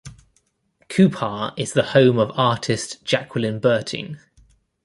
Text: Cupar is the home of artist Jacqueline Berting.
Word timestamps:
Cupar 0.89 1.53
is 1.59 1.73
the 1.73 1.83
home 1.93 2.17
of 2.17 2.31
artist 2.31 3.05
Jacqueline 3.05 3.59
Berting. 3.59 4.17